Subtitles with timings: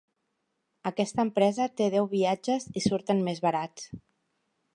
[0.91, 3.91] Aquesta empresa té deu viatges i surten més barats.